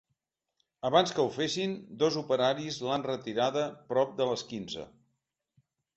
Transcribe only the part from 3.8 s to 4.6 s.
prop de les